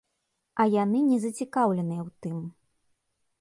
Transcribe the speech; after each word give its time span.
А 0.63 0.65
яны 0.75 0.99
не 1.09 1.19
зацікаўленыя 1.25 2.01
ў 2.07 2.27
тым. 2.27 2.37